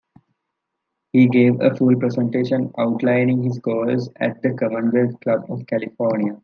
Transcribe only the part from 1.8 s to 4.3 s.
presentation outlining his goals